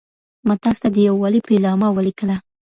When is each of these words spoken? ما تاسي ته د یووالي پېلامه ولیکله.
ما 0.47 0.55
تاسي 0.63 0.79
ته 0.83 0.89
د 0.95 0.97
یووالي 1.07 1.41
پېلامه 1.47 1.87
ولیکله. 1.91 2.35